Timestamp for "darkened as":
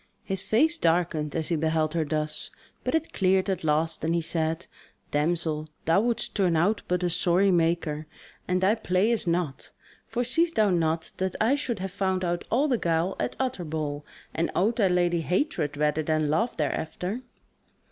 0.79-1.49